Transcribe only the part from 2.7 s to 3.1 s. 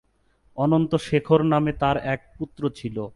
ছিল।